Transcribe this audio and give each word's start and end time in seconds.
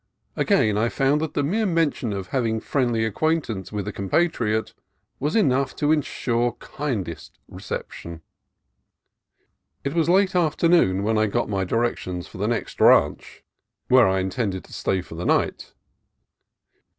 Again 0.35 0.79
I 0.79 0.89
found 0.89 1.21
that 1.21 1.35
the 1.35 1.43
mere 1.43 1.67
mention 1.67 2.11
of 2.11 2.29
having 2.29 2.59
friendly 2.59 3.05
acquaintance 3.05 3.71
with 3.71 3.87
a 3.87 3.91
compatriot 3.93 4.73
was 5.19 5.35
enough 5.35 5.75
to 5.75 5.91
ensure 5.91 6.57
the 6.59 6.65
kindest 6.65 7.37
reception. 7.47 8.23
It 9.83 9.93
was 9.93 10.09
late 10.09 10.33
afternoon 10.35 11.03
when 11.03 11.19
I 11.19 11.27
got 11.27 11.49
my 11.49 11.63
directions 11.65 12.25
for 12.25 12.39
the 12.39 12.47
next 12.47 12.79
ranch, 12.79 13.43
where 13.89 14.07
I 14.07 14.21
intended 14.21 14.63
to 14.63 14.73
stay 14.73 15.01
for 15.03 15.13
the 15.13 15.19
198 15.19 15.35
CALIFORNIA 15.35 15.51
COAST 15.61 15.67
TRAILS 15.69 15.73
night. 16.77 16.83